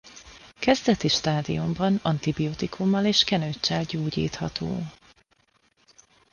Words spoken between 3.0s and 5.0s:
és kenőccsel gyógyítható.